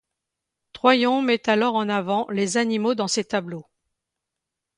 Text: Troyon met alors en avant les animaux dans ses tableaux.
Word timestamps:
Troyon 0.73 1.21
met 1.21 1.47
alors 1.47 1.75
en 1.75 1.87
avant 1.87 2.25
les 2.31 2.57
animaux 2.57 2.95
dans 2.95 3.07
ses 3.07 3.23
tableaux. 3.23 3.67